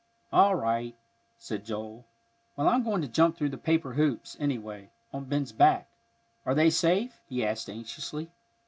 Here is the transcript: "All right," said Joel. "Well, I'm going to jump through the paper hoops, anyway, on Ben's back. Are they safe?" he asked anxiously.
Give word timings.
"All 0.33 0.55
right," 0.55 0.95
said 1.37 1.63
Joel. 1.63 2.07
"Well, 2.55 2.67
I'm 2.67 2.81
going 2.81 3.03
to 3.03 3.07
jump 3.07 3.37
through 3.37 3.49
the 3.49 3.57
paper 3.59 3.93
hoops, 3.93 4.35
anyway, 4.39 4.89
on 5.13 5.25
Ben's 5.25 5.51
back. 5.51 5.89
Are 6.43 6.55
they 6.55 6.71
safe?" 6.71 7.21
he 7.29 7.45
asked 7.45 7.69
anxiously. 7.69 8.31